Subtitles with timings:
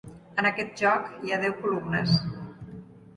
[0.43, 2.17] En aquest joc hi ha deu columnes.